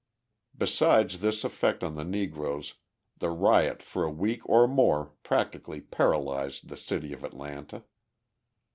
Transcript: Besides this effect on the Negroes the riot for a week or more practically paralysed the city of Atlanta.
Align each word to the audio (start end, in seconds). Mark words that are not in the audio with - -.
Besides 0.57 1.19
this 1.19 1.43
effect 1.43 1.83
on 1.83 1.93
the 1.93 2.03
Negroes 2.03 2.73
the 3.19 3.29
riot 3.29 3.83
for 3.83 4.03
a 4.03 4.09
week 4.09 4.41
or 4.49 4.67
more 4.67 5.13
practically 5.21 5.79
paralysed 5.79 6.69
the 6.69 6.75
city 6.77 7.13
of 7.13 7.23
Atlanta. 7.23 7.83